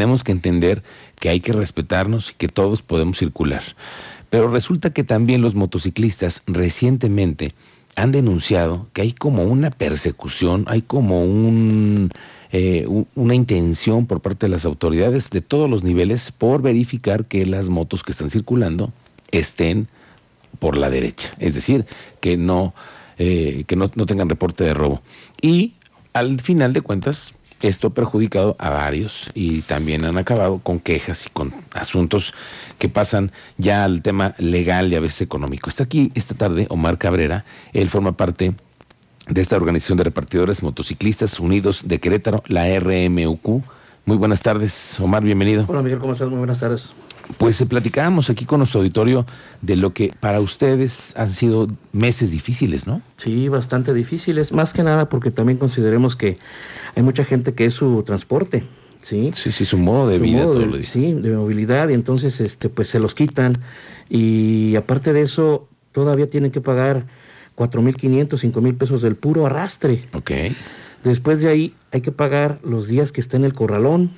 tenemos 0.00 0.24
que 0.24 0.32
entender 0.32 0.82
que 1.18 1.28
hay 1.28 1.40
que 1.40 1.52
respetarnos 1.52 2.30
y 2.30 2.34
que 2.34 2.48
todos 2.48 2.80
podemos 2.80 3.18
circular. 3.18 3.62
Pero 4.30 4.50
resulta 4.50 4.94
que 4.94 5.04
también 5.04 5.42
los 5.42 5.54
motociclistas 5.54 6.42
recientemente 6.46 7.52
han 7.96 8.10
denunciado 8.10 8.86
que 8.94 9.02
hay 9.02 9.12
como 9.12 9.42
una 9.42 9.68
persecución, 9.68 10.64
hay 10.68 10.80
como 10.80 11.22
un, 11.22 12.08
eh, 12.50 12.86
una 13.14 13.34
intención 13.34 14.06
por 14.06 14.22
parte 14.22 14.46
de 14.46 14.52
las 14.52 14.64
autoridades 14.64 15.28
de 15.28 15.42
todos 15.42 15.68
los 15.68 15.84
niveles 15.84 16.32
por 16.32 16.62
verificar 16.62 17.26
que 17.26 17.44
las 17.44 17.68
motos 17.68 18.02
que 18.02 18.12
están 18.12 18.30
circulando 18.30 18.94
estén 19.32 19.86
por 20.60 20.78
la 20.78 20.88
derecha, 20.88 21.30
es 21.38 21.54
decir, 21.54 21.84
que 22.20 22.38
no, 22.38 22.72
eh, 23.18 23.64
que 23.66 23.76
no, 23.76 23.90
no 23.94 24.06
tengan 24.06 24.30
reporte 24.30 24.64
de 24.64 24.72
robo. 24.72 25.02
Y 25.42 25.74
al 26.14 26.40
final 26.40 26.72
de 26.72 26.80
cuentas, 26.80 27.34
esto 27.60 27.88
ha 27.88 27.94
perjudicado 27.94 28.56
a 28.58 28.70
varios 28.70 29.30
y 29.34 29.62
también 29.62 30.04
han 30.04 30.18
acabado 30.18 30.58
con 30.58 30.80
quejas 30.80 31.26
y 31.26 31.30
con 31.30 31.52
asuntos 31.74 32.34
que 32.78 32.88
pasan 32.88 33.32
ya 33.58 33.84
al 33.84 34.02
tema 34.02 34.34
legal 34.38 34.92
y 34.92 34.96
a 34.96 35.00
veces 35.00 35.22
económico. 35.22 35.68
Está 35.68 35.84
aquí 35.84 36.10
esta 36.14 36.34
tarde 36.34 36.66
Omar 36.70 36.98
Cabrera, 36.98 37.44
él 37.72 37.90
forma 37.90 38.12
parte 38.12 38.54
de 39.28 39.40
esta 39.40 39.56
organización 39.56 39.98
de 39.98 40.04
repartidores 40.04 40.62
motociclistas 40.62 41.38
unidos 41.38 41.82
de 41.86 42.00
Querétaro, 42.00 42.42
la 42.46 42.66
RMUQ. 42.78 43.62
Muy 44.06 44.16
buenas 44.16 44.40
tardes, 44.40 44.98
Omar, 44.98 45.22
bienvenido. 45.22 45.64
Hola 45.68 45.82
Miguel, 45.82 45.98
¿cómo 45.98 46.14
estás? 46.14 46.28
Muy 46.28 46.38
buenas 46.38 46.58
tardes. 46.58 46.88
Pues 47.40 47.58
eh, 47.62 47.64
platicábamos 47.64 48.28
aquí 48.28 48.44
con 48.44 48.58
nuestro 48.58 48.80
auditorio 48.80 49.24
de 49.62 49.74
lo 49.74 49.94
que 49.94 50.12
para 50.20 50.40
ustedes 50.40 51.16
han 51.16 51.30
sido 51.30 51.68
meses 51.90 52.30
difíciles, 52.30 52.86
¿no? 52.86 53.00
Sí, 53.16 53.48
bastante 53.48 53.94
difíciles, 53.94 54.52
más 54.52 54.74
que 54.74 54.82
nada 54.82 55.08
porque 55.08 55.30
también 55.30 55.56
consideremos 55.56 56.16
que 56.16 56.36
hay 56.94 57.02
mucha 57.02 57.24
gente 57.24 57.54
que 57.54 57.64
es 57.64 57.72
su 57.72 58.02
transporte, 58.02 58.64
¿sí? 59.00 59.30
Sí, 59.34 59.52
sí, 59.52 59.64
su 59.64 59.78
modo 59.78 60.10
de 60.10 60.18
vida. 60.18 60.42
todo 60.42 60.58
de, 60.58 60.84
sí, 60.84 61.14
de 61.14 61.30
movilidad 61.30 61.88
y 61.88 61.94
entonces 61.94 62.40
este, 62.40 62.68
pues 62.68 62.88
se 62.88 62.98
los 62.98 63.14
quitan 63.14 63.54
y 64.10 64.76
aparte 64.76 65.14
de 65.14 65.22
eso 65.22 65.66
todavía 65.92 66.28
tienen 66.28 66.50
que 66.50 66.60
pagar 66.60 67.06
4.500, 67.56 68.28
5.000 68.28 68.76
pesos 68.76 69.00
del 69.00 69.16
puro 69.16 69.46
arrastre. 69.46 70.04
Ok. 70.12 70.30
Después 71.04 71.40
de 71.40 71.48
ahí 71.48 71.74
hay 71.90 72.02
que 72.02 72.12
pagar 72.12 72.60
los 72.62 72.86
días 72.86 73.12
que 73.12 73.22
está 73.22 73.38
en 73.38 73.44
el 73.44 73.54
corralón 73.54 74.10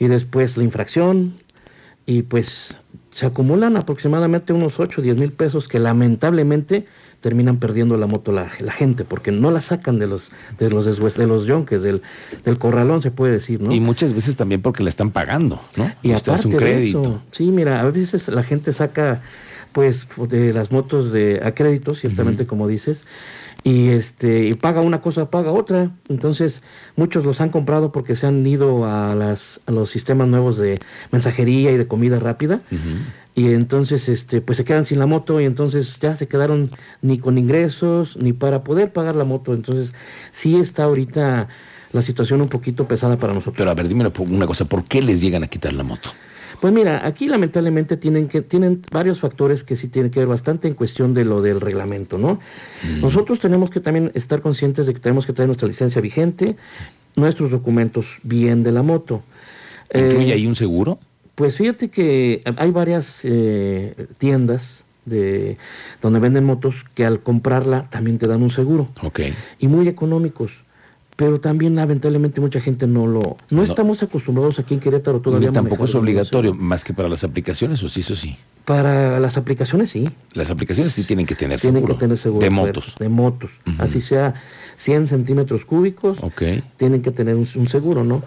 y 0.00 0.08
después 0.08 0.56
la 0.56 0.64
infracción 0.64 1.34
y 2.06 2.22
pues 2.22 2.76
se 3.10 3.26
acumulan 3.26 3.76
aproximadamente 3.76 4.52
unos 4.52 4.80
8 4.80 5.00
o 5.00 5.04
10 5.04 5.16
mil 5.16 5.32
pesos 5.32 5.68
que 5.68 5.78
lamentablemente 5.78 6.86
terminan 7.20 7.58
perdiendo 7.58 7.96
la 7.96 8.06
moto 8.06 8.32
la, 8.32 8.50
la, 8.58 8.72
gente 8.72 9.04
porque 9.04 9.30
no 9.30 9.50
la 9.50 9.60
sacan 9.60 9.98
de 9.98 10.08
los 10.08 10.32
de 10.58 10.70
los 10.70 10.84
de 10.84 11.26
los 11.26 11.46
yonques 11.46 11.80
del, 11.82 12.02
del 12.44 12.58
corralón 12.58 13.00
se 13.00 13.12
puede 13.12 13.34
decir 13.34 13.60
no 13.60 13.72
y 13.72 13.78
muchas 13.78 14.12
veces 14.12 14.34
también 14.34 14.60
porque 14.60 14.82
la 14.82 14.88
están 14.88 15.10
pagando 15.10 15.60
no 15.76 15.90
y 16.02 16.12
aparte 16.12 16.48
un 16.48 16.54
crédito. 16.54 17.00
de 17.00 17.08
eso 17.08 17.22
sí 17.30 17.44
mira 17.44 17.80
a 17.80 17.90
veces 17.90 18.26
la 18.28 18.42
gente 18.42 18.72
saca 18.72 19.22
pues 19.70 20.08
de 20.28 20.52
las 20.52 20.72
motos 20.72 21.12
de 21.12 21.40
a 21.44 21.54
crédito 21.54 21.94
ciertamente 21.94 22.42
uh 22.42 22.46
-huh. 22.46 22.48
como 22.48 22.66
dices 22.66 23.04
y 23.64 23.90
este 23.90 24.46
y 24.46 24.54
paga 24.54 24.80
una 24.80 25.00
cosa 25.00 25.30
paga 25.30 25.52
otra. 25.52 25.90
Entonces 26.08 26.62
muchos 26.96 27.24
los 27.24 27.40
han 27.40 27.50
comprado 27.50 27.92
porque 27.92 28.16
se 28.16 28.26
han 28.26 28.46
ido 28.46 28.86
a 28.86 29.14
las 29.14 29.60
a 29.66 29.72
los 29.72 29.90
sistemas 29.90 30.28
nuevos 30.28 30.56
de 30.56 30.80
mensajería 31.10 31.72
y 31.72 31.76
de 31.76 31.86
comida 31.86 32.18
rápida. 32.18 32.60
Uh 32.70 32.74
-huh. 32.74 32.98
y 33.34 33.54
entonces 33.54 34.08
este 34.08 34.40
pues 34.40 34.56
se 34.58 34.64
quedan 34.64 34.84
sin 34.84 34.98
la 34.98 35.06
moto 35.06 35.40
y 35.40 35.44
entonces 35.44 35.98
ya 36.00 36.16
se 36.16 36.28
quedaron 36.28 36.70
ni 37.00 37.18
con 37.18 37.38
ingresos 37.38 38.16
ni 38.16 38.32
para 38.32 38.64
poder 38.64 38.92
pagar 38.92 39.16
la 39.16 39.24
moto. 39.24 39.54
Entonces 39.54 39.92
sí 40.32 40.56
está 40.56 40.84
ahorita 40.84 41.48
la 41.92 42.02
situación 42.02 42.40
un 42.40 42.48
poquito 42.48 42.88
pesada 42.88 43.16
para 43.16 43.34
nosotros. 43.34 43.54
Pero 43.56 43.70
a 43.70 43.74
ver 43.74 43.86
dime 43.88 44.10
una 44.18 44.46
cosa 44.46 44.64
por 44.64 44.84
qué 44.84 45.02
les 45.02 45.20
llegan 45.20 45.44
a 45.44 45.46
quitar 45.46 45.72
la 45.72 45.84
moto 45.84 46.10
pues 46.62 46.72
mira, 46.72 47.04
aquí 47.04 47.26
lamentablemente 47.26 47.96
tienen 47.96 48.28
que 48.28 48.40
tienen 48.40 48.82
varios 48.92 49.18
factores 49.18 49.64
que 49.64 49.74
sí 49.74 49.88
tienen 49.88 50.12
que 50.12 50.20
ver 50.20 50.28
bastante 50.28 50.68
en 50.68 50.74
cuestión 50.74 51.12
de 51.12 51.24
lo 51.24 51.42
del 51.42 51.60
reglamento, 51.60 52.18
¿no? 52.18 52.34
Mm. 52.84 53.00
Nosotros 53.00 53.40
tenemos 53.40 53.68
que 53.68 53.80
también 53.80 54.12
estar 54.14 54.42
conscientes 54.42 54.86
de 54.86 54.94
que 54.94 55.00
tenemos 55.00 55.26
que 55.26 55.32
traer 55.32 55.48
nuestra 55.48 55.66
licencia 55.66 56.00
vigente, 56.00 56.54
nuestros 57.16 57.50
documentos 57.50 58.18
bien 58.22 58.62
de 58.62 58.70
la 58.70 58.84
moto. 58.84 59.24
¿Incluye 59.92 60.28
eh, 60.28 60.34
ahí 60.34 60.46
un 60.46 60.54
seguro? 60.54 61.00
Pues 61.34 61.56
fíjate 61.56 61.90
que 61.90 62.44
hay 62.44 62.70
varias 62.70 63.22
eh, 63.24 64.06
tiendas 64.18 64.84
de 65.04 65.58
donde 66.00 66.20
venden 66.20 66.44
motos 66.44 66.84
que 66.94 67.04
al 67.04 67.24
comprarla 67.24 67.90
también 67.90 68.18
te 68.18 68.28
dan 68.28 68.40
un 68.40 68.50
seguro. 68.50 68.88
Okay. 69.02 69.34
Y 69.58 69.66
muy 69.66 69.88
económicos 69.88 70.52
pero 71.16 71.40
también 71.40 71.74
lamentablemente 71.74 72.40
mucha 72.40 72.60
gente 72.60 72.86
no 72.86 73.06
lo 73.06 73.20
no, 73.20 73.36
no. 73.50 73.62
estamos 73.62 74.02
acostumbrados 74.02 74.58
aquí 74.58 74.74
en 74.74 74.80
Querétaro 74.80 75.20
todavía 75.20 75.48
Ni 75.48 75.54
tampoco 75.54 75.84
es 75.84 75.94
obligatorio 75.94 76.54
más 76.54 76.84
que 76.84 76.94
para 76.94 77.08
las 77.08 77.24
aplicaciones 77.24 77.82
o 77.82 77.88
sí 77.88 78.00
eso 78.00 78.16
sí 78.16 78.36
para 78.64 79.18
las 79.20 79.36
aplicaciones 79.36 79.90
sí 79.90 80.08
las 80.34 80.50
aplicaciones 80.50 80.92
sí 80.92 81.04
tienen 81.04 81.26
que 81.26 81.34
tener 81.34 81.60
tienen 81.60 81.80
seguro 81.82 81.94
que 81.94 82.00
tener 82.00 82.18
seguro 82.18 82.44
de 82.44 82.50
motos 82.50 82.94
de 82.98 83.08
motos 83.08 83.50
uh 83.66 83.70
-huh. 83.70 83.80
así 83.80 84.00
sea 84.00 84.34
100 84.76 85.06
centímetros 85.06 85.64
cúbicos 85.64 86.18
okay. 86.22 86.62
tienen 86.76 87.02
que 87.02 87.10
tener 87.10 87.34
un, 87.34 87.46
un 87.56 87.66
seguro 87.68 88.04
no 88.04 88.22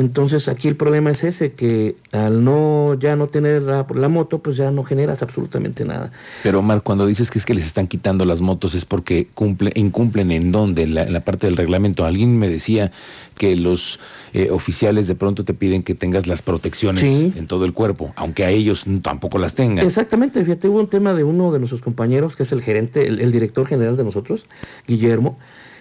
entonces 0.00 0.48
aquí 0.48 0.66
el 0.66 0.76
problema 0.76 1.10
es 1.10 1.24
ese, 1.24 1.52
que 1.52 1.96
al 2.10 2.42
no 2.42 2.94
ya 2.94 3.16
no 3.16 3.26
tener 3.26 3.60
la, 3.60 3.86
la, 3.94 4.08
moto, 4.08 4.38
pues 4.38 4.56
ya 4.56 4.70
no 4.70 4.82
generas 4.82 5.20
absolutamente 5.20 5.84
nada. 5.84 6.10
Pero 6.42 6.60
Omar, 6.60 6.82
cuando 6.82 7.04
dices 7.04 7.30
que 7.30 7.38
es 7.38 7.44
que 7.44 7.52
les 7.52 7.66
están 7.66 7.86
quitando 7.86 8.24
las 8.24 8.40
motos 8.40 8.74
es 8.74 8.86
porque 8.86 9.28
cumple, 9.34 9.72
incumplen 9.74 10.30
en 10.30 10.52
dónde, 10.52 10.84
en 10.84 10.94
la, 10.94 11.02
en 11.02 11.12
la 11.12 11.20
parte 11.20 11.46
del 11.46 11.56
reglamento. 11.58 12.06
Alguien 12.06 12.38
me 12.38 12.48
decía 12.48 12.92
que 13.36 13.56
los 13.56 14.00
eh, 14.32 14.50
oficiales 14.50 15.06
de 15.06 15.14
pronto 15.16 15.44
te 15.44 15.54
piden 15.54 15.82
que 15.82 15.94
tengas 15.94 16.26
las 16.26 16.40
protecciones 16.40 17.04
sí. 17.04 17.32
en 17.36 17.46
todo 17.46 17.64
el 17.64 17.72
cuerpo, 17.72 18.12
aunque 18.16 18.44
a 18.44 18.50
ellos 18.50 18.84
tampoco 19.02 19.38
las 19.38 19.54
tengan. 19.54 19.69
Exactamente, 19.78 20.44
fíjate, 20.44 20.68
hubo 20.68 20.80
un 20.80 20.88
tema 20.88 21.14
de 21.14 21.24
uno 21.24 21.52
de 21.52 21.58
nuestros 21.58 21.80
compañeros, 21.80 22.36
que 22.36 22.42
es 22.44 22.52
el 22.52 22.62
gerente, 22.62 23.06
el, 23.06 23.32
director 23.32 23.66
general 23.66 23.96
de 23.96 24.04
nosotros, 24.04 24.46
Guillermo, 24.86 25.38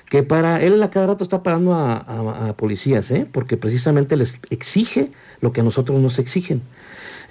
que 0.10 0.24
para 0.24 0.62
él 0.62 0.82
a 0.82 0.90
cada 0.90 1.08
rato 1.08 1.24
está 1.24 1.44
parando 1.44 1.74
a, 1.74 1.98
a, 1.98 2.50
a, 2.50 2.58
policías, 2.58 3.12
¿eh? 3.12 3.28
porque 3.32 3.58
precisamente 3.58 4.16
les 4.16 4.36
exige 4.50 5.12
lo 5.42 5.54
que 5.54 5.62
a 5.62 5.64
nosotros 5.64 6.00
nos 6.00 6.20
exigen. 6.20 6.62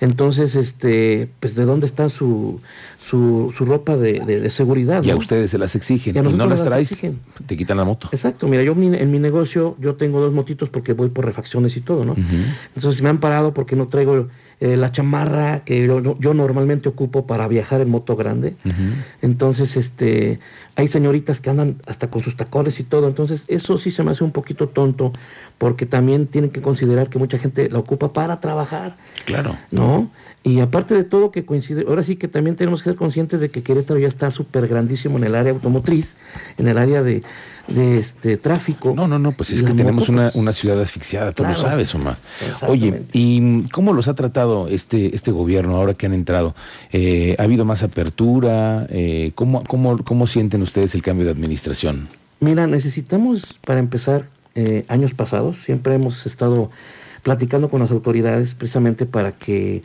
Entonces, 0.00 0.54
este, 0.54 1.28
pues 1.40 1.54
de 1.54 1.64
dónde 1.64 1.86
está 1.86 2.08
su, 2.08 2.60
su, 2.98 3.52
su 3.56 3.64
ropa 3.64 3.96
de, 3.96 4.20
de, 4.20 4.40
de, 4.40 4.50
seguridad. 4.50 5.02
Y 5.02 5.08
¿no? 5.08 5.14
a 5.14 5.16
ustedes 5.16 5.50
se 5.50 5.58
las 5.58 5.74
exigen. 5.74 6.14
Y, 6.16 6.18
y 6.18 6.32
no 6.32 6.46
las 6.46 6.62
traes, 6.62 6.92
exigen. 6.92 7.20
te 7.46 7.56
quitan 7.56 7.76
la 7.76 7.84
moto. 7.84 8.08
Exacto. 8.12 8.46
Mira, 8.46 8.62
yo 8.62 8.72
en 8.72 9.10
mi 9.10 9.18
negocio, 9.18 9.76
yo 9.80 9.96
tengo 9.96 10.20
dos 10.20 10.32
motitos 10.32 10.68
porque 10.68 10.92
voy 10.92 11.08
por 11.08 11.24
refacciones 11.24 11.76
y 11.76 11.80
todo, 11.80 12.04
¿no? 12.04 12.12
Uh 12.12 12.16
-huh. 12.16 12.54
Entonces 12.76 13.02
me 13.02 13.08
han 13.08 13.18
parado 13.18 13.52
porque 13.54 13.76
no 13.76 13.88
traigo 13.88 14.28
eh, 14.60 14.76
la 14.76 14.90
chamarra 14.90 15.62
que 15.64 15.86
yo, 15.86 16.18
yo, 16.18 16.34
normalmente 16.34 16.88
ocupo 16.88 17.26
para 17.28 17.46
viajar 17.46 17.80
en 17.80 17.90
moto 17.90 18.16
grande. 18.16 18.56
Uh 18.64 18.68
-huh. 18.68 18.94
Entonces, 19.22 19.76
este, 19.76 20.40
hay 20.78 20.86
señoritas 20.86 21.40
que 21.40 21.50
andan 21.50 21.74
hasta 21.86 22.08
con 22.08 22.22
sus 22.22 22.36
tacones 22.36 22.78
y 22.78 22.84
todo. 22.84 23.08
Entonces, 23.08 23.42
eso 23.48 23.78
sí 23.78 23.90
se 23.90 24.04
me 24.04 24.12
hace 24.12 24.22
un 24.22 24.30
poquito 24.30 24.68
tonto, 24.68 25.12
porque 25.58 25.86
también 25.86 26.28
tienen 26.28 26.50
que 26.50 26.62
considerar 26.62 27.10
que 27.10 27.18
mucha 27.18 27.36
gente 27.36 27.68
la 27.68 27.80
ocupa 27.80 28.12
para 28.12 28.38
trabajar. 28.38 28.96
Claro. 29.24 29.58
¿No? 29.72 30.08
Y 30.44 30.60
aparte 30.60 30.94
de 30.94 31.02
todo 31.02 31.32
que 31.32 31.44
coincide, 31.44 31.84
ahora 31.88 32.04
sí 32.04 32.14
que 32.14 32.28
también 32.28 32.54
tenemos 32.54 32.84
que 32.84 32.90
ser 32.90 32.96
conscientes 32.96 33.40
de 33.40 33.50
que 33.50 33.64
Querétaro 33.64 33.98
ya 33.98 34.06
está 34.06 34.30
súper 34.30 34.68
grandísimo 34.68 35.18
en 35.18 35.24
el 35.24 35.34
área 35.34 35.52
automotriz, 35.52 36.14
en 36.58 36.68
el 36.68 36.78
área 36.78 37.02
de, 37.02 37.24
de 37.68 37.98
este 37.98 38.36
tráfico. 38.36 38.92
No, 38.94 39.06
no, 39.06 39.18
no, 39.18 39.32
pues 39.32 39.50
es 39.50 39.62
que 39.62 39.74
tenemos 39.74 40.08
una, 40.08 40.30
una, 40.34 40.52
ciudad 40.52 40.80
asfixiada, 40.80 41.32
tú 41.32 41.42
claro, 41.42 41.60
lo 41.60 41.68
sabes, 41.68 41.94
Omar. 41.94 42.16
Oye, 42.66 43.02
¿y 43.12 43.62
cómo 43.68 43.92
los 43.92 44.08
ha 44.08 44.14
tratado 44.14 44.68
este, 44.68 45.14
este 45.14 45.30
gobierno 45.30 45.76
ahora 45.76 45.94
que 45.94 46.06
han 46.06 46.14
entrado? 46.14 46.54
Eh, 46.92 47.36
¿Ha 47.38 47.42
habido 47.42 47.64
más 47.64 47.82
apertura? 47.82 48.86
Eh, 48.90 49.32
¿cómo, 49.34 49.62
cómo, 49.64 49.98
¿Cómo 49.98 50.26
sienten 50.26 50.62
ustedes 50.62 50.94
el 50.94 51.02
cambio 51.02 51.26
de 51.26 51.32
administración? 51.32 52.08
Mira, 52.40 52.66
necesitamos, 52.66 53.58
para 53.64 53.80
empezar, 53.80 54.26
eh, 54.54 54.84
años 54.88 55.12
pasados, 55.14 55.58
siempre 55.64 55.94
hemos 55.94 56.26
estado 56.26 56.70
platicando 57.22 57.68
con 57.68 57.80
las 57.80 57.90
autoridades 57.90 58.54
precisamente 58.54 59.06
para 59.06 59.32
que, 59.32 59.82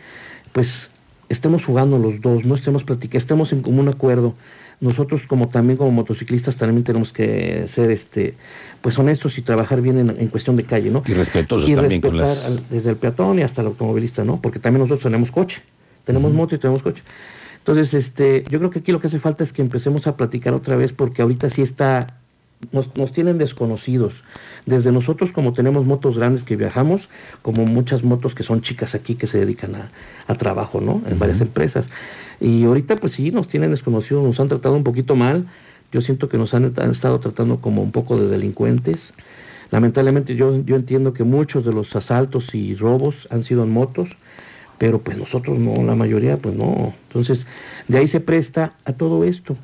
pues, 0.52 0.92
estemos 1.30 1.66
jugando 1.66 1.98
los 1.98 2.22
dos, 2.22 2.46
no 2.46 2.56
estemos 2.56 2.84
platicando, 2.84 3.18
estemos 3.18 3.52
en 3.52 3.62
común 3.62 3.90
acuerdo. 3.90 4.36
Nosotros 4.84 5.24
como 5.24 5.48
también 5.48 5.78
como 5.78 5.92
motociclistas 5.92 6.58
también 6.58 6.84
tenemos 6.84 7.14
que 7.14 7.68
ser 7.70 7.90
este 7.90 8.36
pues 8.82 9.00
honestos 9.00 9.38
y 9.38 9.42
trabajar 9.42 9.82
bien 9.82 9.98
en, 9.98 10.10
en 10.10 10.28
cuestión 10.28 10.58
de 10.58 10.66
calle, 10.66 10.92
¿no? 10.92 11.04
Y 11.08 11.14
respetuosos 11.14 11.70
y 11.70 11.74
también 11.74 12.02
con 12.02 12.18
las... 12.18 12.48
Al, 12.48 12.60
desde 12.70 12.90
el 12.90 12.98
peatón 12.98 13.40
y 13.40 13.44
hasta 13.44 13.62
el 13.62 13.68
automovilista, 13.68 14.26
¿no? 14.26 14.42
Porque 14.42 14.60
también 14.60 14.82
nosotros 14.82 15.04
tenemos 15.04 15.32
coche, 15.32 15.62
tenemos 16.04 16.32
uh 16.32 16.34
-huh. 16.34 16.38
moto 16.38 16.56
y 16.56 16.58
tenemos 16.58 16.84
coche. 16.84 17.02
Entonces, 17.60 17.94
este, 17.94 18.44
yo 18.50 18.60
creo 18.60 18.70
que 18.72 18.80
aquí 18.80 18.92
lo 18.92 19.00
que 19.00 19.08
hace 19.08 19.20
falta 19.20 19.42
es 19.46 19.54
que 19.54 19.62
empecemos 19.62 20.06
a 20.06 20.18
platicar 20.18 20.54
otra 20.54 20.76
vez 20.76 20.92
porque 20.92 21.22
ahorita 21.22 21.50
sí 21.50 21.62
está 21.62 22.20
nos, 22.72 22.96
nos, 22.96 23.12
tienen 23.12 23.38
desconocidos. 23.38 24.24
Desde 24.66 24.92
nosotros, 24.92 25.32
como 25.32 25.54
tenemos 25.54 25.86
motos 25.86 26.18
grandes 26.18 26.44
que 26.44 26.56
viajamos, 26.56 27.10
como 27.42 27.66
muchas 27.66 28.04
motos 28.04 28.34
que 28.36 28.44
son 28.44 28.62
chicas 28.62 28.96
aquí 28.96 29.16
que 29.16 29.28
se 29.28 29.40
dedican 29.40 29.76
a, 29.76 29.90
a 30.28 30.36
trabajo, 30.36 30.82
¿no? 30.82 31.02
En 31.06 31.14
uh 31.14 31.16
-huh. 31.16 31.20
varias 31.20 31.42
empresas. 31.42 31.90
Y 32.40 32.66
ahorita, 32.66 32.96
pues 32.96 33.14
sí, 33.14 33.32
nos 33.32 33.48
tienen 33.48 33.72
desconocidos, 33.72 34.24
nos 34.24 34.40
han 34.40 34.48
tratado 34.48 34.76
un 34.76 34.84
poquito 34.84 35.16
mal. 35.16 35.48
Yo 35.92 36.02
siento 36.02 36.28
que 36.28 36.38
nos 36.38 36.54
han, 36.54 36.74
han 36.78 36.92
estado 36.92 37.20
tratando 37.20 37.62
como 37.62 37.82
un 37.82 37.92
poco 37.92 38.18
de 38.18 38.28
delincuentes. 38.28 39.14
Lamentablemente 39.72 40.36
yo, 40.36 40.64
yo 40.66 40.76
entiendo 40.76 41.14
que 41.14 41.24
muchos 41.24 41.66
de 41.66 41.74
los 41.74 41.96
asaltos 41.96 42.54
y 42.54 42.76
robos 42.76 43.28
han 43.32 43.44
sido 43.44 43.64
en 43.64 43.72
motos, 43.72 44.10
pero 44.84 45.00
pues 45.00 45.18
nosotros 45.18 45.58
no, 45.60 45.82
la 45.82 45.96
mayoría 45.96 46.36
pues 46.36 46.56
no. 46.56 46.94
Entonces, 47.08 47.46
de 47.88 48.00
ahí 48.00 48.08
se 48.10 48.20
presta 48.20 48.74
a 48.84 48.92
todo 48.92 49.24
esto, 49.24 49.56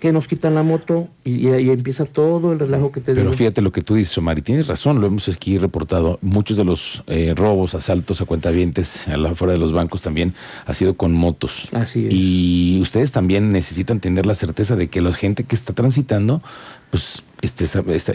que 0.00 0.10
nos 0.10 0.26
quitan 0.26 0.56
la 0.56 0.64
moto 0.64 1.06
y, 1.22 1.46
ahí 1.46 1.70
empieza 1.70 2.06
todo 2.06 2.52
el 2.52 2.58
relajo 2.58 2.90
que 2.90 3.00
te 3.00 3.14
Pero 3.14 3.32
fíjate 3.32 3.62
lo 3.62 3.70
que 3.70 3.82
tú 3.82 3.94
dices, 3.94 4.18
Omar, 4.18 4.36
y 4.36 4.42
tienes 4.42 4.66
razón, 4.66 5.00
lo 5.00 5.06
hemos 5.06 5.28
aquí 5.28 5.58
reportado, 5.58 6.18
muchos 6.22 6.56
de 6.56 6.64
los 6.64 7.04
eh, 7.06 7.34
robos, 7.36 7.76
asaltos 7.76 8.20
a 8.20 8.24
cuentavientes 8.24 9.06
a 9.06 9.16
la 9.16 9.36
fuera 9.36 9.52
de 9.52 9.60
los 9.60 9.72
bancos 9.72 10.02
también 10.02 10.34
ha 10.66 10.74
sido 10.74 10.94
con 10.94 11.12
motos. 11.12 11.68
Así 11.70 12.08
es. 12.08 12.12
Y 12.12 12.80
ustedes 12.82 13.12
también 13.12 13.52
necesitan 13.52 14.00
tener 14.00 14.26
la 14.26 14.34
certeza 14.34 14.74
de 14.74 14.88
que 14.88 15.00
la 15.00 15.12
gente 15.12 15.44
que 15.44 15.54
está 15.54 15.72
transitando 15.72 16.42
pues 16.90 17.22
esté, 17.42 17.64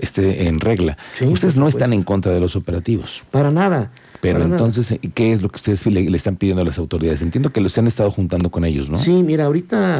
esté, 0.01 0.47
en 0.49 0.59
regla. 0.59 0.97
ustedes 1.21 1.55
no 1.55 1.69
están 1.69 1.93
en 1.93 2.03
contra 2.03 2.33
de 2.33 2.41
los 2.41 2.57
operativos. 2.57 3.23
Para 3.31 3.49
nada. 3.49 3.91
Pero 4.23 4.41
entonces, 4.41 4.97
¿qué 5.13 5.33
es 5.33 5.41
lo 5.41 5.49
que 5.49 5.57
ustedes 5.57 5.85
le, 5.85 6.15
están 6.15 6.37
pidiendo 6.37 6.61
a 6.61 6.65
las 6.65 6.79
autoridades? 6.79 7.21
Entiendo 7.21 7.51
que 7.51 7.59
los 7.59 7.77
han 7.77 7.87
estado 7.87 8.09
juntando 8.09 8.51
con 8.51 8.63
ellos, 8.63 8.89
¿no? 8.89 8.97
Sí, 8.97 9.21
mira, 9.21 9.45
ahorita 9.45 9.99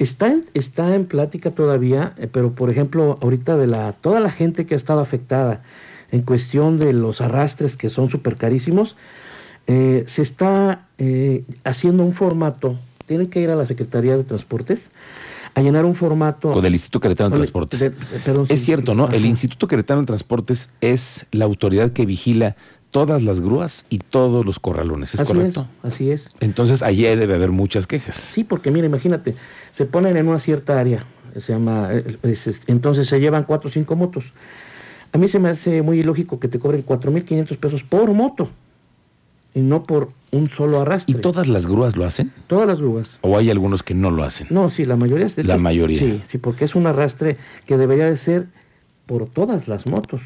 está 0.00 0.26
en, 0.32 0.44
está 0.54 0.92
en 0.96 1.04
plática 1.04 1.52
todavía, 1.52 2.12
eh, 2.18 2.26
pero 2.26 2.50
por 2.52 2.68
ejemplo, 2.68 3.16
ahorita 3.22 3.56
de 3.56 3.68
la 3.68 3.92
toda 3.92 4.18
la 4.18 4.32
gente 4.32 4.66
que 4.66 4.74
ha 4.74 4.76
estado 4.76 4.98
afectada 4.98 5.62
en 6.10 6.22
cuestión 6.22 6.78
de 6.78 6.92
los 6.92 7.20
arrastres 7.20 7.76
que 7.76 7.90
son 7.90 8.10
súper 8.10 8.36
carísimos, 8.36 8.96
eh, 9.68 10.02
se 10.08 10.22
está 10.22 10.88
eh, 10.98 11.44
haciendo 11.62 12.02
un 12.02 12.12
formato. 12.12 12.76
Tienen 13.06 13.28
que 13.28 13.40
ir 13.40 13.50
a 13.50 13.54
la 13.54 13.66
Secretaría 13.66 14.16
de 14.16 14.24
Transportes 14.24 14.90
a 15.54 15.62
llenar 15.62 15.84
un 15.84 15.94
formato. 15.94 16.50
Con 16.50 16.64
el 16.64 16.72
Instituto 16.72 17.00
Queretano 17.00 17.30
de 17.30 17.36
Transportes. 17.36 17.92
es 18.48 18.64
cierto, 18.64 18.94
¿no? 18.96 19.08
El 19.10 19.24
Instituto 19.26 19.68
Queretano 19.68 20.00
de 20.00 20.06
Transportes 20.08 20.70
es 20.80 21.26
la 21.30 21.44
autoridad 21.44 21.92
que 21.92 22.04
vigila 22.04 22.56
todas 22.90 23.22
las 23.22 23.40
grúas 23.40 23.86
y 23.88 23.98
todos 23.98 24.44
los 24.44 24.58
corralones, 24.58 25.14
¿es 25.14 25.20
así 25.20 25.32
correcto? 25.32 25.66
Es, 25.82 25.92
así 25.92 26.10
es. 26.10 26.30
Entonces 26.40 26.82
allí 26.82 27.02
debe 27.02 27.34
haber 27.34 27.50
muchas 27.50 27.86
quejas. 27.86 28.16
Sí, 28.16 28.44
porque 28.44 28.70
mira, 28.70 28.86
imagínate, 28.86 29.36
se 29.72 29.84
ponen 29.84 30.16
en 30.16 30.28
una 30.28 30.38
cierta 30.38 30.78
área, 30.78 31.00
se 31.38 31.52
llama, 31.52 31.88
eh, 31.92 32.18
entonces 32.66 33.06
se 33.06 33.20
llevan 33.20 33.44
cuatro 33.44 33.68
o 33.68 33.70
cinco 33.70 33.96
motos. 33.96 34.32
A 35.12 35.18
mí 35.18 35.28
se 35.28 35.38
me 35.38 35.48
hace 35.48 35.82
muy 35.82 36.00
ilógico 36.00 36.38
que 36.38 36.48
te 36.48 36.58
cobren 36.58 36.84
4.500 36.86 37.56
pesos 37.58 37.82
por 37.82 38.12
moto 38.12 38.48
y 39.54 39.60
no 39.60 39.82
por 39.82 40.10
un 40.30 40.48
solo 40.48 40.80
arrastre. 40.80 41.16
¿Y 41.18 41.20
todas 41.20 41.48
las 41.48 41.66
grúas 41.66 41.96
lo 41.96 42.04
hacen? 42.04 42.32
Todas 42.46 42.66
las 42.66 42.80
grúas. 42.80 43.18
¿O 43.22 43.36
hay 43.36 43.50
algunos 43.50 43.82
que 43.82 43.94
no 43.94 44.12
lo 44.12 44.22
hacen? 44.22 44.46
No, 44.50 44.68
sí, 44.68 44.84
la 44.84 44.96
mayoría 44.96 45.26
es 45.26 45.34
de 45.34 45.44
La 45.44 45.58
mayoría. 45.58 45.98
Sí, 45.98 46.22
sí, 46.28 46.38
porque 46.38 46.64
es 46.64 46.76
un 46.76 46.86
arrastre 46.86 47.36
que 47.66 47.76
debería 47.76 48.06
de 48.06 48.16
ser 48.16 48.46
por 49.06 49.28
todas 49.28 49.66
las 49.66 49.86
motos. 49.86 50.22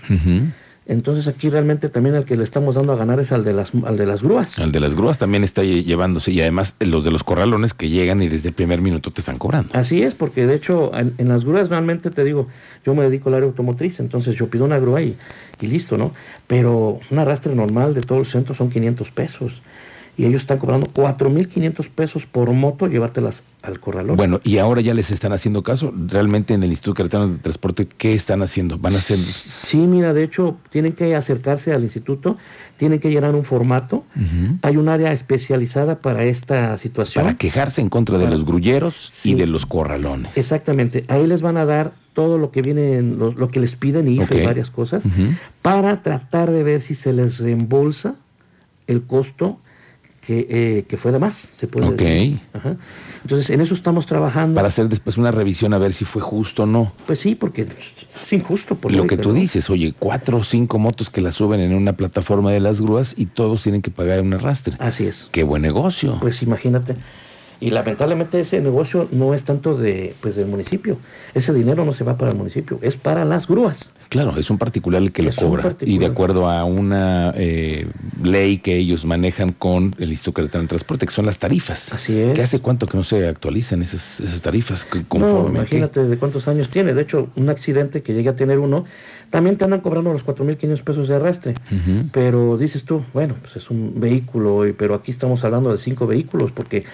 Entonces 0.87 1.29
aquí 1.29 1.49
realmente 1.49 1.89
también 1.89 2.15
el 2.15 2.25
que 2.25 2.37
le 2.37 2.45
estamos 2.45 2.75
dando 2.75 2.93
a 2.93 2.97
ganar 2.97 3.19
es 3.19 3.33
al 3.33 3.43
de 3.43 3.55
las 3.55 3.73
al 3.85 3.97
de 3.97 4.07
las 4.07 4.23
grúas. 4.23 4.59
Al 4.59 4.71
de 4.71 4.81
las 4.81 4.95
grúas 4.95 5.17
también 5.17 5.43
está 5.43 5.63
llevándose 5.63 6.31
y 6.31 6.41
además 6.43 6.77
los 6.81 7.05
de 7.05 7.11
los 7.11 7.25
corralones 7.25 7.73
que 7.73 7.89
llegan 7.89 8.23
y 8.23 8.29
desde 8.29 8.51
el 8.51 8.55
primer 8.55 8.83
minuto 8.83 9.11
te 9.11 9.21
están 9.21 9.39
cobrando. 9.39 9.71
Así 9.73 10.03
es, 10.03 10.15
porque 10.15 10.47
de 10.47 10.55
hecho 10.55 10.93
en, 10.95 11.29
las 11.29 11.45
grúas 11.45 11.71
realmente 11.71 12.11
te 12.11 12.23
digo, 12.23 12.49
yo 12.85 12.95
me 12.95 13.05
dedico 13.05 13.31
al 13.31 13.37
área 13.37 13.49
automotriz, 13.49 13.99
entonces 14.01 14.35
yo 14.35 14.49
pido 14.49 14.67
una 14.67 14.79
grúa 14.79 15.01
y, 15.01 15.17
y 15.61 15.67
listo, 15.69 15.97
¿no? 15.97 16.13
Pero 16.47 17.01
un 17.11 17.19
arrastre 17.19 17.55
normal 17.55 17.95
de 17.95 18.03
todo 18.03 18.19
el 18.19 18.27
centro 18.27 18.55
son 18.55 18.69
500 18.69 19.11
pesos 19.11 19.63
y 20.17 20.27
ellos 20.27 20.43
están 20.43 20.59
cobrando 20.59 20.87
4.500 20.87 21.89
pesos 21.91 22.27
por 22.27 22.51
moto 22.53 22.87
llevártelas 22.87 23.43
al 23.63 23.81
corralón. 23.81 24.17
Bueno, 24.17 24.41
y 24.45 24.59
ahora 24.59 24.81
ya 24.81 24.95
les 24.95 25.11
están 25.11 25.33
haciendo 25.33 25.63
caso. 25.63 25.93
Realmente 26.07 26.55
en 26.55 26.63
el 26.63 26.71
Instituto 26.71 26.95
Queretano 26.95 27.29
de 27.29 27.39
Transporte, 27.39 27.87
¿qué 27.87 28.15
están 28.15 28.43
haciendo? 28.43 28.79
¿Van 28.79 28.95
a 28.95 28.99
hacer...? 28.99 29.17
Sí, 29.17 29.79
mira, 29.79 30.13
de 30.13 30.23
hecho, 30.23 30.57
tienen 30.71 30.93
que 30.93 31.17
acercarse 31.17 31.73
al 31.73 31.83
instituto, 31.83 32.37
tienen 32.77 33.01
que 33.01 33.11
llenar 33.11 33.35
un 33.35 33.45
formato. 33.45 34.05
Hay 34.63 34.77
un 34.77 34.89
área 34.89 35.13
especializada 35.13 35.99
para 35.99 36.25
esta 36.25 36.77
situación. 36.79 37.25
Para 37.25 37.37
quejarse 37.37 37.81
en 37.81 37.89
contra 37.89 38.19
de 38.19 38.29
los 38.29 38.45
grulleros 38.45 39.27
y 39.27 39.35
de 39.35 39.47
los 39.47 39.67
corralones. 39.67 40.37
Exactamente. 40.37 41.05
Ahí 41.09 41.27
les 41.27 41.43
van 41.43 41.57
a 41.57 41.65
dar 41.65 41.93
todo 42.13 42.39
lo 42.39 42.53
que 42.53 42.63
viene, 42.63 43.03
lo, 43.03 43.49
que 43.49 43.59
les 43.59 43.75
piden, 43.75 44.07
y 44.07 44.19
varias 44.19 44.71
cosas, 44.71 45.03
para 45.63 46.03
tratar 46.03 46.51
de 46.53 46.63
ver 46.63 46.81
si 46.81 46.95
se 46.95 47.13
les 47.13 47.39
reembolsa 47.39 48.15
el 48.87 49.03
costo 49.03 49.59
que, 50.27 50.47
eh, 50.49 50.85
que 50.89 50.97
fue 50.97 51.13
de 51.13 51.19
más, 51.19 51.35
se 51.35 51.67
puede 51.67 51.91
decir. 51.91 52.41
Entonces, 53.23 53.51
en 53.51 53.61
eso 53.61 53.75
estamos 53.75 54.07
trabajando. 54.07 54.55
Para 54.55 54.69
hacer 54.69 54.89
después 54.89 55.17
una 55.17 55.31
revisión 55.31 55.73
a 55.73 55.79
ver 55.79 55.93
si 55.93 56.05
fue 56.05 56.21
justo 56.21 56.65
o 56.65 56.67
no. 56.67 56.93
Pues 57.07 57.21
sí, 57.21 57.35
porque 57.35 57.67
es 58.23 58.33
injusto. 58.33 58.75
Por 58.75 58.93
Lo 58.93 59.07
que 59.07 59.17
tú 59.17 59.33
dices, 59.33 59.71
oye, 59.71 59.95
cuatro 59.99 60.39
o 60.39 60.45
cinco 60.45 60.79
motos 60.79 61.11
que 61.11 61.21
la 61.21 61.33
suben 61.33 61.61
en 61.61 61.75
una 61.75 61.95
plataforma 61.95 62.53
de 62.53 62.61
las 62.61 62.81
grúas 62.81 63.15
y 63.17 63.27
todos 63.27 63.63
tienen 63.63 63.83
que 63.83 63.91
pagar 63.91 64.21
un 64.21 64.35
arrastre. 64.35 64.75
Así 64.79 65.07
es. 65.07 65.29
Qué 65.33 65.43
buen 65.43 65.63
negocio. 65.63 66.19
Pues 66.21 66.43
imagínate. 66.43 66.97
Y 67.61 67.71
lamentablemente 67.71 68.41
ese 68.41 68.61
negocio 68.61 69.09
no 69.11 69.35
es 69.35 69.45
tanto 69.45 69.77
de, 69.77 70.15
pues, 70.21 70.37
del 70.37 70.47
municipio. 70.47 70.99
Ese 71.35 71.53
dinero 71.53 71.85
no 71.85 71.93
se 71.93 72.05
va 72.05 72.17
para 72.17 72.31
el 72.31 72.37
municipio, 72.37 72.79
es 72.83 72.97
para 72.97 73.25
las 73.25 73.47
grúas. 73.47 73.93
Claro, 74.09 74.37
es 74.37 74.51
un 74.51 74.59
particular 74.59 75.03
el 75.03 75.13
que 75.13 75.23
lo 75.23 75.33
cobra. 75.33 75.75
Y 75.81 75.99
de 75.99 76.07
acuerdo 76.07 76.49
a 76.49 76.65
una 76.65 77.33
eh, 77.37 77.89
ley 78.23 78.59
que 78.59 78.77
ellos 78.77 79.05
manejan 79.05 79.53
con 79.53 79.95
el 79.99 80.11
Instituto 80.11 80.35
Queretano 80.35 80.63
de 80.63 80.69
Transporte, 80.69 81.07
que 81.07 81.13
son 81.13 81.27
las 81.27 81.39
tarifas. 81.39 81.93
Así 81.93 82.19
es. 82.19 82.35
¿Qué 82.35 82.43
hace 82.43 82.61
cuánto 82.61 82.87
que 82.87 82.97
no 82.97 83.05
se 83.05 83.27
actualizan 83.27 83.83
esas, 83.83 84.21
esas 84.21 84.41
tarifas? 84.43 84.87
no, 85.11 85.49
imagínate 85.49 86.01
desde 86.01 86.17
cuántos 86.19 86.47
años 86.49 86.69
tiene. 86.69 86.95
De 86.95 87.03
hecho, 87.03 87.29
un 87.35 87.49
accidente 87.49 88.03
que 88.03 88.13
llegue 88.13 88.29
a 88.29 88.37
tener 88.37 88.59
uno, 88.59 88.85
también 89.31 89.57
te 89.57 89.65
andan 89.65 89.81
cobrando 89.81 90.13
los 90.13 90.25
4.500 90.25 90.83
pesos 90.83 91.09
de 91.09 91.15
arrastre. 91.17 91.55
Pero 92.13 92.57
dices 92.57 92.85
tú, 92.85 93.05
bueno, 93.13 93.35
pues 93.41 93.57
es 93.57 93.71
un 93.71 94.01
vehículo, 94.01 94.65
pero 94.79 94.95
aquí 94.95 95.11
estamos 95.11 95.43
hablando 95.45 95.73
de 95.73 95.79
cinco 95.79 96.07
vehículos, 96.07 96.53
porque 96.53 96.85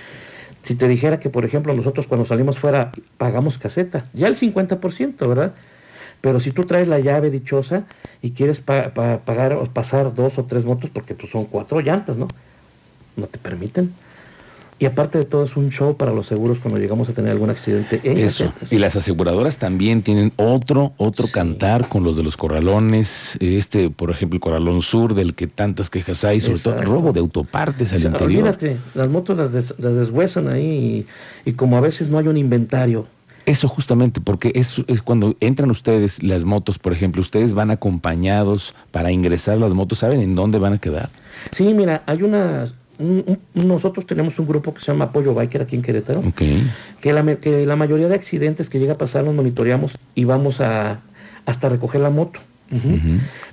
si 0.63 0.75
te 0.75 0.89
dijera 0.89 1.21
que, 1.21 1.31
por 1.31 1.45
ejemplo, 1.45 1.73
nosotros 1.75 2.07
cuando 2.07 2.27
salimos 2.27 2.59
fuera 2.59 2.91
pagamos 3.17 3.59
caseta, 3.59 4.07
ya 4.13 4.29
el 4.29 4.37
50%, 4.37 5.29
¿verdad? 5.29 5.55
Pero 6.21 6.39
si 6.39 6.53
tú 6.53 6.65
traes 6.65 6.87
la 6.87 6.99
llave 6.99 7.31
dichosa 7.31 7.85
y 8.21 8.33
quieres 8.33 8.61
pagar 8.61 9.55
o 9.55 9.65
pasar 9.65 10.15
dos 10.15 10.39
o 10.39 10.45
tres 10.45 10.65
motos, 10.67 10.91
porque 10.91 11.15
pues 11.15 11.31
son 11.31 11.45
cuatro 11.45 11.81
llantas, 11.81 12.19
¿no? 12.19 12.29
No 13.17 13.27
te 13.27 13.39
permiten. 13.39 13.95
Y 14.81 14.87
aparte 14.87 15.19
de 15.19 15.27
todo 15.27 15.45
es 15.45 15.59
un 15.59 15.69
show 15.69 15.95
para 15.95 16.11
los 16.11 16.27
seguros 16.27 16.59
cuando 16.59 16.81
llegamos 16.81 17.07
a 17.11 17.13
tener 17.13 17.33
algún 17.33 17.51
accidente. 17.51 18.01
En 18.03 18.17
Eso. 18.17 18.51
Y 18.71 18.79
las 18.79 18.97
aseguradoras 18.97 19.59
también 19.59 20.01
tienen 20.01 20.33
otro, 20.37 20.95
otro 20.97 21.29
cantar 21.29 21.91
con 21.91 22.03
los 22.03 22.17
de 22.17 22.23
los 22.23 22.39
corralones. 22.39 23.37
Este, 23.41 23.91
por 23.91 24.11
ejemplo, 24.11 24.39
el 24.39 24.41
corralón 24.41 24.81
sur 24.81 25.15
del 25.15 25.35
que 25.35 25.47
tantas 25.47 25.91
quejas 25.91 26.25
hay, 26.25 26.41
sobre 26.41 26.61
todo 26.61 26.81
robo 26.81 27.13
de 27.13 27.21
autopartes 27.21 27.93
al 27.93 28.05
interior. 28.05 28.45
Olvídate, 28.45 28.79
las 28.95 29.11
motos 29.11 29.37
las, 29.37 29.53
deshuesan 29.53 30.49
ahí 30.49 31.07
y, 31.45 31.53
como 31.53 31.77
a 31.77 31.83
veces 31.83 32.09
no 32.09 32.17
hay 32.17 32.29
un 32.29 32.39
inventario. 32.39 33.07
Eso 33.45 33.69
justamente, 33.69 34.23
porque 34.23 34.51
es, 34.55 34.83
es, 34.87 35.03
cuando 35.03 35.37
entran 35.41 35.71
ustedes 35.71 36.23
las 36.23 36.45
motos, 36.45 36.79
por 36.79 36.95
ejemplo, 36.95 37.21
ustedes 37.21 37.53
van 37.53 37.71
acompañados 37.71 38.75
para 38.93 39.13
ingresar 39.13 39.59
las 39.59 39.75
motos, 39.75 39.99
¿saben 39.99 40.23
en 40.23 40.35
dónde 40.35 40.59
van 40.59 40.73
a 40.73 40.79
quedar? 40.79 41.11
Sí, 41.53 41.75
mira, 41.75 42.03
hay 42.07 42.23
una, 42.23 42.73
nosotros 43.55 44.07
tenemos 44.07 44.39
un 44.39 44.47
grupo 44.47 44.75
que 44.75 44.81
se 44.81 44.93
llama 44.93 45.07
Apoyo 45.07 45.35
Biker 45.35 45.63
aquí 45.63 45.77
en 45.77 45.83
Querétaro, 45.83 46.23
que, 46.35 47.13
la, 47.13 47.37
que 47.37 47.67
la 47.67 47.77
mayoría 47.77 48.09
de 48.09 48.15
accidentes 48.15 48.69
que 48.69 48.79
llega 48.79 48.95
a 48.95 48.99
pasar 48.99 49.25
los 49.25 49.35
monitoreamos 49.35 49.93
y 50.15 50.25
vamos 50.25 50.61
a, 50.61 51.01
hasta 51.47 51.69
recoger 51.69 52.01
la 52.01 52.11
moto. 52.11 52.41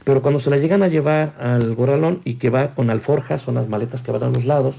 Pero 0.04 0.22
cuando 0.22 0.39
se 0.39 0.50
la 0.50 0.58
llegan 0.58 0.84
a 0.84 0.88
llevar 0.88 1.34
al 1.39 1.74
gorralón 1.75 2.22
y 2.24 2.36
que 2.36 2.50
va 2.50 2.75
con 2.75 2.89
alforjas, 2.89 3.42
son 3.42 3.56
las 3.56 3.68
maletas 3.68 4.04
que 4.04 4.12
van 4.12 4.24
a 4.24 4.30
los 4.30 4.46
lados, 4.46 4.75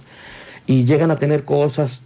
y 0.67 0.85
llegan 0.85 1.11
a 1.11 1.17
tener 1.17 1.45
cosas 1.45 2.03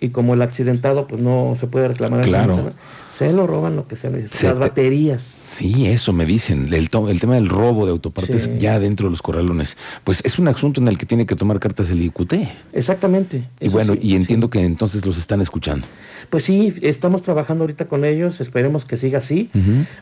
y 0.00 0.10
como 0.10 0.34
el 0.34 0.42
accidentado 0.42 1.06
pues 1.06 1.22
no 1.22 1.56
se 1.58 1.66
puede 1.66 1.88
reclamar 1.88 2.22
claro. 2.22 2.72
se 3.10 3.32
lo 3.32 3.46
roban 3.46 3.76
lo 3.76 3.88
que 3.88 3.96
sea 3.96 4.10
las 4.10 4.58
baterías. 4.58 5.22
Sí 5.22 5.86
eso 5.86 6.12
me 6.12 6.26
dicen. 6.26 6.72
El, 6.72 6.88
el 7.08 7.20
tema 7.20 7.34
del 7.34 7.48
robo 7.48 7.86
de 7.86 7.92
autopartes 7.92 8.58
ya 8.58 8.78
dentro 8.78 9.06
de 9.06 9.10
los 9.10 9.22
corralones. 9.22 9.76
Pues 10.04 10.24
es 10.24 10.38
un 10.38 10.48
asunto 10.48 10.80
en 10.80 10.88
el 10.88 10.98
que 10.98 11.06
tiene 11.06 11.26
que 11.26 11.34
tomar 11.34 11.58
cartas 11.60 11.90
el 11.90 12.02
IQT 12.02 12.34
exactamente 12.72 13.48
y 13.60 13.68
bueno 13.68 13.94
y 14.00 14.14
entiendo 14.14 14.50
que 14.50 14.64
entonces 14.64 15.04
los 15.04 15.18
están 15.18 15.40
escuchando. 15.40 15.86
Pues 16.30 16.44
sí 16.44 16.74
estamos 16.82 17.22
trabajando 17.22 17.64
ahorita 17.64 17.86
con 17.86 18.04
ellos 18.04 18.40
esperemos 18.40 18.84
que 18.84 18.96
siga 18.96 19.18
así. 19.18 19.50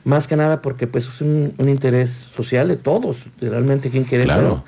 Más 0.05 0.27
que 0.29 0.37
nada 0.37 0.63
porque 0.63 0.87
pues 0.87 1.07
es 1.07 1.21
un, 1.21 1.55
interés 1.59 2.27
social 2.35 2.69
de 2.69 2.77
todos 2.77 3.17
realmente 3.41 3.91
quien 3.91 4.05
quiere 4.05 4.25
claro 4.25 4.65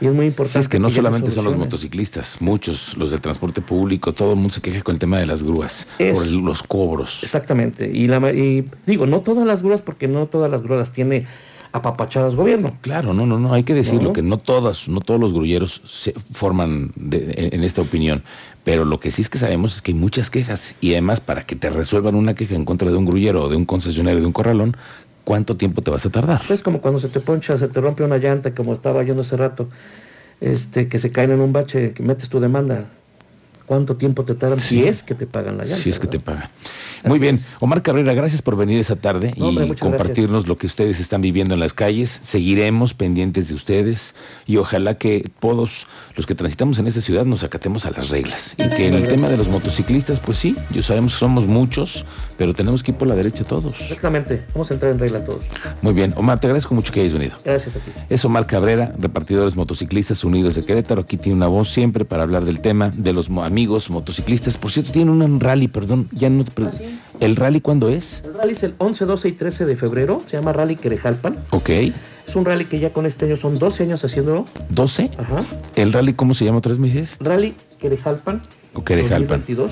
y 0.00 0.06
es 0.06 0.12
muy 0.12 0.26
importante. 0.26 0.58
es 0.60 0.68
que 0.68 0.78
no 0.78 0.90
solamente 0.90 1.30
son 1.30 1.44
los 1.44 1.56
motociclistas, 1.56 2.38
muchos, 2.40 2.96
los 2.96 3.10
del 3.10 3.20
transporte 3.20 3.60
público, 3.60 4.12
todo 4.12 4.30
el 4.30 4.36
mundo 4.36 4.54
se 4.54 4.60
queja 4.60 4.82
con 4.82 4.94
el 4.94 4.98
tema 4.98 5.18
de 5.18 5.26
las 5.26 5.42
grúas, 5.42 5.88
por 6.12 6.26
los 6.26 6.62
cobros. 6.62 7.22
Exactamente. 7.22 7.90
Y, 7.92 8.08
la, 8.08 8.32
y 8.32 8.64
digo, 8.86 9.06
no 9.06 9.20
todas 9.20 9.46
las 9.46 9.62
grúas, 9.62 9.80
porque 9.80 10.08
no 10.08 10.26
todas 10.26 10.50
las 10.50 10.62
grúas 10.62 10.92
tiene 10.92 11.26
apapachadas 11.72 12.36
gobierno. 12.36 12.76
Claro, 12.82 13.14
no, 13.14 13.26
no, 13.26 13.38
no, 13.38 13.54
hay 13.54 13.64
que 13.64 13.74
decirlo, 13.74 14.12
que 14.12 14.22
no 14.22 14.38
todas, 14.38 14.88
no 14.88 15.00
todos 15.00 15.18
los 15.18 15.32
grulleros 15.32 15.80
se 15.86 16.14
forman 16.30 16.92
en, 17.10 17.64
esta 17.64 17.80
opinión, 17.80 18.22
pero 18.62 18.84
lo 18.84 19.00
que 19.00 19.10
sí 19.10 19.22
es 19.22 19.30
que 19.30 19.38
sabemos 19.38 19.76
es 19.76 19.82
que 19.82 19.92
hay 19.92 19.98
muchas 19.98 20.28
quejas 20.28 20.74
y 20.80 20.92
además 20.92 21.20
para 21.20 21.44
que 21.44 21.56
te 21.56 21.70
resuelvan 21.70 22.14
una 22.14 22.34
queja 22.34 22.54
en 22.54 22.66
contra 22.66 22.90
de 22.90 22.96
un 22.96 23.06
grullero 23.06 23.44
o 23.44 23.48
de 23.48 23.56
un 23.56 23.64
concesionario 23.64 24.20
de 24.20 24.26
un 24.26 24.32
corralón, 24.32 24.76
¿cuánto 25.24 25.56
tiempo 25.56 25.82
te 25.82 25.90
vas 25.90 26.04
a 26.06 26.10
tardar? 26.10 26.42
Es 26.48 26.62
como 26.62 26.80
cuando 26.80 27.00
se 27.00 27.08
te 27.08 27.20
poncha, 27.20 27.58
se 27.58 27.68
te 27.68 27.80
rompe 27.80 28.02
una 28.02 28.18
llanta, 28.18 28.54
como 28.54 28.72
estaba 28.72 29.02
yendo 29.02 29.22
hace 29.22 29.36
rato, 29.36 29.68
este, 30.40 30.88
que 30.88 30.98
se 30.98 31.10
caen 31.12 31.32
en 31.32 31.40
un 31.40 31.52
bache, 31.52 31.92
que 31.92 32.02
metes 32.02 32.28
tu 32.28 32.40
demanda. 32.40 32.86
¿Cuánto 33.66 33.96
tiempo 33.96 34.24
te 34.24 34.34
tardan? 34.34 34.60
Si 34.60 34.82
es 34.82 35.02
que 35.02 35.14
te 35.14 35.26
pagan 35.26 35.56
la 35.56 35.64
llanta. 35.64 35.78
Si 35.78 35.90
es 35.90 35.98
que 35.98 36.06
te 36.06 36.18
pagan. 36.18 36.48
Muy 37.04 37.18
bien. 37.18 37.40
Omar 37.60 37.82
Cabrera, 37.82 38.14
gracias 38.14 38.42
por 38.42 38.56
venir 38.56 38.78
esa 38.78 38.96
tarde 38.96 39.32
y 39.36 39.74
compartirnos 39.74 40.46
lo 40.46 40.56
que 40.56 40.66
ustedes 40.66 41.00
están 41.00 41.20
viviendo 41.20 41.54
en 41.54 41.60
las 41.60 41.72
calles. 41.72 42.10
Seguiremos 42.22 42.94
pendientes 42.94 43.48
de 43.48 43.54
ustedes 43.54 44.14
y 44.46 44.56
ojalá 44.56 44.94
que 44.94 45.30
todos 45.40 45.86
los 46.16 46.26
que 46.26 46.34
transitamos 46.34 46.78
en 46.78 46.86
esta 46.86 47.00
ciudad 47.00 47.24
nos 47.24 47.42
acatemos 47.44 47.86
a 47.86 47.90
las 47.90 48.10
reglas. 48.10 48.54
Y 48.58 48.68
que 48.68 48.88
en 48.88 48.94
el 48.94 49.08
tema 49.08 49.28
de 49.28 49.36
los 49.36 49.48
motociclistas, 49.48 50.20
pues 50.20 50.38
sí, 50.38 50.56
yo 50.70 50.82
sabemos 50.82 51.14
que 51.14 51.18
somos 51.18 51.46
muchos, 51.46 52.04
pero 52.36 52.54
tenemos 52.54 52.82
que 52.82 52.92
ir 52.92 52.98
por 52.98 53.08
la 53.08 53.14
derecha 53.14 53.44
todos. 53.44 53.80
Exactamente. 53.80 54.44
Vamos 54.54 54.70
a 54.70 54.74
entrar 54.74 54.92
en 54.92 54.98
regla 54.98 55.24
todos. 55.24 55.44
Muy 55.80 55.94
bien. 55.94 56.14
Omar, 56.16 56.38
te 56.40 56.46
agradezco 56.46 56.74
mucho 56.74 56.92
que 56.92 57.00
hayas 57.00 57.12
venido. 57.12 57.36
Gracias 57.44 57.76
a 57.76 57.78
ti. 57.80 57.90
Es 58.08 58.24
Omar 58.24 58.46
Cabrera, 58.46 58.94
repartidores 58.98 59.56
motociclistas 59.56 60.24
unidos 60.24 60.54
de 60.54 60.64
Querétaro. 60.64 61.02
Aquí 61.02 61.16
tiene 61.16 61.36
una 61.36 61.48
voz 61.48 61.68
siempre 61.70 62.04
para 62.04 62.22
hablar 62.22 62.44
del 62.44 62.60
tema 62.60 62.90
de 62.94 63.12
los 63.12 63.28
amigos 63.28 63.90
motociclistas. 63.90 64.56
Por 64.56 64.70
cierto, 64.70 64.92
tiene 64.92 65.10
un 65.10 65.40
rally, 65.40 65.68
perdón, 65.68 66.08
ya 66.12 66.28
no 66.28 66.44
te 66.44 66.50
pregunto. 66.50 66.78
¿Ah, 66.82 66.91
¿El 67.22 67.36
rally 67.36 67.60
cuándo 67.60 67.88
es? 67.88 68.24
El 68.24 68.34
rally 68.34 68.50
es 68.50 68.64
el 68.64 68.74
11, 68.78 69.04
12 69.04 69.28
y 69.28 69.32
13 69.32 69.64
de 69.64 69.76
febrero. 69.76 70.20
Se 70.26 70.36
llama 70.36 70.52
Rally 70.52 70.74
Querejalpan. 70.74 71.36
Ok. 71.50 71.70
Es 72.26 72.34
un 72.34 72.44
rally 72.44 72.64
que 72.64 72.80
ya 72.80 72.92
con 72.92 73.06
este 73.06 73.26
año 73.26 73.36
son 73.36 73.60
12 73.60 73.84
años 73.84 74.04
haciéndolo. 74.04 74.44
¿12? 74.74 75.08
Ajá. 75.16 75.44
¿El 75.76 75.92
rally 75.92 76.14
cómo 76.14 76.34
se 76.34 76.44
llama 76.44 76.60
tres 76.60 76.80
meses? 76.80 77.18
Rally 77.20 77.54
Querejalpan. 77.78 78.42
O 78.74 78.82
Querejalpan. 78.82 79.44
2022. 79.46 79.70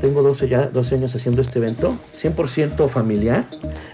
Tengo 0.00 0.22
12 0.22 0.48
ya 0.48 0.66
12 0.66 0.96
años 0.96 1.14
haciendo 1.14 1.42
este 1.42 1.60
evento. 1.60 1.96
100% 2.12 2.88
familiar. 2.88 3.46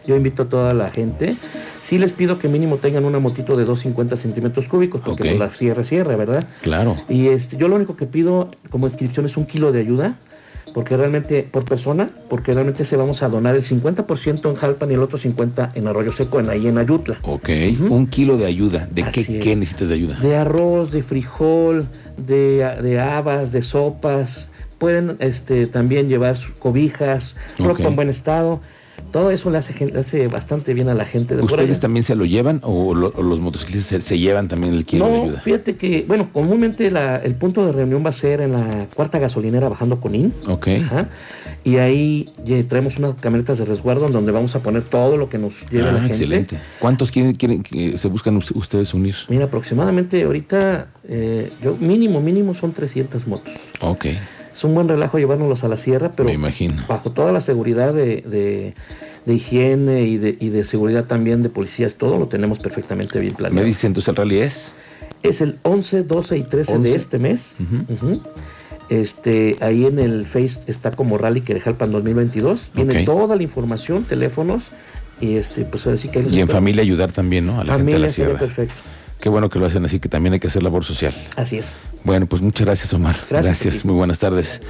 Yo 0.07 0.17
invito 0.17 0.45
a 0.45 0.49
toda 0.49 0.73
la 0.73 0.89
gente. 0.89 1.37
Sí 1.83 1.99
les 1.99 2.15
pido 2.15 2.39
que 2.39 2.49
mínimo 2.49 2.79
tengan 2.79 3.05
una 3.05 3.19
motito 3.19 3.57
de 3.57 3.67
250 3.67 4.17
centímetros 4.17 4.69
cúbicos, 4.69 5.03
porque 5.05 5.33
no 5.33 5.39
la 5.39 5.51
cierre, 5.51 5.85
cierre, 5.85 6.17
¿verdad? 6.17 6.49
Claro. 6.63 6.97
Y 7.11 7.29
este, 7.29 7.59
yo 7.59 7.69
lo 7.69 7.77
único 7.77 7.95
que 7.95 8.07
pido 8.07 8.51
como 8.71 8.87
inscripción 8.87 9.27
es 9.27 9.37
un 9.37 9.45
kilo 9.45 9.71
de 9.71 9.81
ayuda 9.81 10.17
porque 10.77 10.95
realmente, 10.95 11.43
por 11.43 11.65
persona, 11.65 12.07
porque 12.29 12.53
realmente 12.53 12.85
se 12.85 12.99
vamos 12.99 13.23
a 13.23 13.31
donar 13.31 13.57
el 13.57 13.63
50% 13.63 14.51
en 14.51 14.57
Jalpan 14.57 14.91
y 14.91 14.93
el 14.93 15.01
otro 15.01 15.19
50% 15.19 15.71
en 15.75 15.89
Arroyo 15.89 16.13
Seco, 16.13 16.39
en 16.39 16.51
ahí 16.51 16.67
en 16.67 16.77
Ayutla. 16.77 17.17
Ok, 17.23 17.49
un 17.89 18.07
kilo 18.09 18.37
de 18.37 18.45
ayuda. 18.45 18.87
¿De 18.91 19.03
qué, 19.05 19.25
qué, 19.39 19.57
necesitas 19.57 19.89
de 19.89 19.95
ayuda? 19.95 20.19
De 20.19 20.37
arroz, 20.37 20.93
de 20.93 21.03
frijol, 21.03 21.87
de, 22.19 22.77
de 22.83 23.01
habas, 23.01 23.53
de 23.53 23.63
sopas. 23.63 24.51
Pueden 24.77 25.17
este, 25.21 25.67
también 25.67 26.11
llevar 26.11 26.37
cobijas, 26.59 27.37
ropa 27.59 27.85
en 27.85 27.97
buen 27.97 28.11
estado 28.11 28.61
todo 29.13 29.31
eso 29.31 29.51
le 29.51 29.59
hace, 29.59 30.29
bastante 30.29 30.75
bien 30.75 30.89
a 30.89 30.95
la 30.95 31.05
gente. 31.05 31.37
De 31.37 31.43
¿Ustedes 31.43 31.81
también 31.81 32.03
se 32.03 32.15
lo 32.15 32.25
llevan 32.25 32.61
o, 32.63 32.95
los 32.95 33.41
motociclistas 33.41 34.05
se, 34.05 34.19
llevan 34.19 34.49
también 34.49 34.75
el 34.75 34.85
kilo 34.85 35.07
de 35.07 35.23
ayuda? 35.23 35.41
Fíjate 35.41 35.77
que, 35.77 36.05
bueno, 36.07 36.31
comúnmente 36.33 36.89
el 36.89 37.35
punto 37.35 37.65
de 37.67 37.73
reunión 37.73 38.05
va 38.05 38.11
a 38.11 38.13
ser 38.13 38.41
en 38.41 38.53
la 38.53 38.89
cuarta 38.95 39.19
gasolinera 39.19 39.69
bajando 39.69 40.01
con 40.01 40.15
IN. 40.15 40.35
Ok. 40.49 40.69
y 41.65 41.77
ahí 41.77 42.31
traemos 42.69 42.99
unas 42.99 43.15
camionetas 43.15 43.59
de 43.59 43.65
resguardo 43.65 44.07
en 44.07 44.13
donde 44.13 44.33
vamos 44.33 44.55
a 44.55 44.61
poner 44.61 44.83
todo 44.83 45.17
lo 45.17 45.29
que 45.29 45.39
nos 45.39 45.69
lleve 45.71 45.85
la 45.85 45.91
ah, 45.91 46.01
gente. 46.01 46.13
Excelente. 46.13 46.59
¿Cuántos 46.79 47.11
quieren, 47.11 47.35
quieren 47.35 47.63
que 47.63 47.99
se 47.99 48.09
buscan 48.09 48.37
ustedes 48.37 48.93
unir? 48.93 49.17
Mira, 49.29 49.47
aproximadamente 49.47 50.23
ahorita, 50.23 50.89
eh, 51.09 51.51
yo 51.63 51.77
mínimo, 51.81 52.21
mínimo 52.21 52.55
son 52.55 52.73
300 52.73 53.27
motos. 53.27 53.55
Ok 53.81 54.07
es 54.57 54.65
un 54.65 54.75
buen 54.75 54.89
relajo 54.89 55.19
llevárnoslos 55.19 55.65
a 55.65 55.69
la 55.69 55.77
sierra, 55.77 56.13
pero 56.17 56.31
bajo 56.89 57.13
toda 57.13 57.31
la 57.31 57.43
seguridad 57.43 57.93
de, 57.93 58.75
higiene 59.27 60.05
y 60.05 60.17
de, 60.17 60.35
y 60.41 60.49
de, 60.49 60.65
seguridad 60.65 61.05
también 61.05 61.43
de 61.43 61.51
policías, 61.51 61.95
todo 61.95 62.19
lo 62.19 62.29
tenemos 62.29 62.59
perfectamente 62.59 63.21
bien 63.21 63.35
planeado. 63.35 63.63
¿Me 63.63 63.67
dice 63.67 63.87
entonces 63.87 64.09
el 64.09 64.17
rally 64.17 64.39
es? 64.39 64.75
Es 65.23 65.43
el 65.43 65.59
11, 65.63 66.05
12 66.05 66.39
y 66.39 66.43
13 66.43 66.79
de 66.79 66.95
este 66.95 67.19
mes. 67.19 67.57
Este, 68.89 69.57
ahí 69.61 69.85
en 69.85 69.99
el 69.99 70.27
Face 70.27 70.59
está 70.69 70.91
como 70.91 71.19
Rally 71.19 71.43
Querejalpan 71.43 71.93
2022. 71.93 72.71
Viene 72.75 73.05
toda 73.05 73.37
la 73.37 73.43
información, 73.43 74.05
teléfonos 74.05 74.63
y 75.21 75.37
este, 75.37 75.67
pues 75.67 75.87
así 75.87 76.09
que 76.09 76.25
y 76.31 76.41
en 76.41 76.49
familia 76.49 76.83
ayudar 76.83 77.13
también, 77.13 77.45
¿no? 77.45 77.61
A 77.61 77.65
la 77.65 77.77
gente 77.77 77.93
de 77.93 77.99
la 77.99 78.09
sierra. 78.09 78.39
Perfecto. 78.39 78.75
Qué 79.21 79.29
bueno 79.29 79.49
que 79.49 79.59
lo 79.59 79.67
hacen 79.67 79.85
así, 79.85 79.99
que 79.99 80.09
también 80.09 80.35
hay 80.35 80.41
que 80.41 80.47
hacer 80.47 80.63
labor 80.63 80.85
social. 80.85 81.15
Así 81.37 81.59
es. 81.59 81.79
Bueno, 82.05 82.27
pues 82.27 82.43
muchas 82.43 82.67
gracias, 82.67 82.93
Omar. 82.95 83.17
Gracias. 83.31 83.63
gracias. 83.63 83.85
Muy 83.85 83.95
buenas 83.95 84.19
tardes. 84.19 84.61